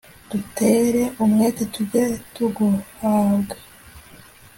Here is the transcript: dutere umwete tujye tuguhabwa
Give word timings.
dutere 0.31 1.03
umwete 1.23 1.61
tujye 1.73 2.03
tuguhabwa 2.33 3.55